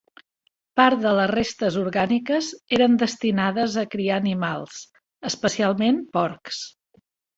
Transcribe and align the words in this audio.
Part 0.79 1.01
de 1.01 1.09
les 1.17 1.27
restes 1.31 1.75
orgàniques 1.81 2.49
eren 2.77 2.97
destinades 3.03 3.77
a 3.83 3.83
criar 3.97 4.17
animals, 4.25 4.81
especialment 5.31 6.01
porcs. 6.19 6.65